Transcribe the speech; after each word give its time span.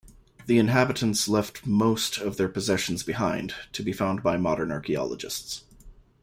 The 0.47 0.57
inhabitants 0.57 1.27
left 1.27 1.67
most 1.67 2.17
of 2.17 2.35
their 2.37 2.49
possessions 2.49 3.03
behind, 3.03 3.53
to 3.73 3.83
be 3.83 3.93
found 3.93 4.23
by 4.23 4.35
modern 4.35 4.71
archaeologists. 4.71 5.63